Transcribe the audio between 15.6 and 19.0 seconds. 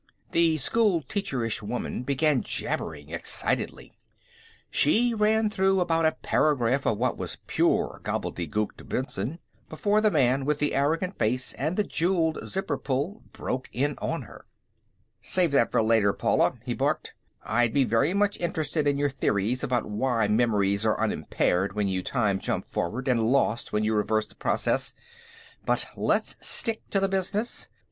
for later, Paula," he barked. "I'd be very much interested in